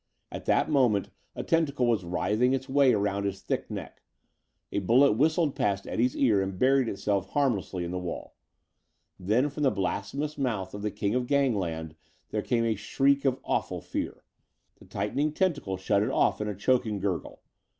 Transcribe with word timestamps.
At 0.31 0.45
that 0.45 0.67
moment 0.67 1.11
a 1.35 1.43
tentacle 1.43 1.85
was 1.85 2.03
writhing 2.03 2.53
its 2.53 2.67
way 2.67 2.91
around 2.91 3.23
his 3.25 3.43
thick 3.43 3.69
neck. 3.69 4.01
A 4.71 4.79
bullet 4.79 5.11
whistled 5.11 5.53
past 5.53 5.85
Eddie's 5.85 6.17
ear 6.17 6.41
and 6.41 6.57
buried 6.57 6.89
itself 6.89 7.29
harmlessly 7.33 7.83
in 7.85 7.91
the 7.91 7.99
wall. 7.99 8.33
Then 9.19 9.47
from 9.47 9.61
the 9.61 9.69
blasphemous 9.69 10.39
mouth 10.39 10.73
of 10.73 10.81
the 10.81 10.89
king 10.89 11.13
of 11.13 11.27
gangland 11.27 11.93
there 12.31 12.41
came 12.41 12.65
a 12.65 12.73
shriek 12.73 13.25
of 13.25 13.39
awful 13.43 13.79
fear. 13.79 14.23
The 14.79 14.85
tightening 14.85 15.33
tentacle 15.33 15.77
shut 15.77 16.01
it 16.01 16.09
off 16.09 16.41
in 16.41 16.47
a 16.47 16.55
choking 16.55 16.97
gurgle. 16.99 17.43